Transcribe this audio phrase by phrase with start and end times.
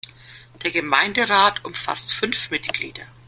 [0.63, 3.03] Der Gemeinderat umfasst fünf Mitglieder.